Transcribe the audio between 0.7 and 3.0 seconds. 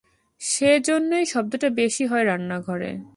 জন্যেই শব্দটা বেশি হয় রান্নাঘরে।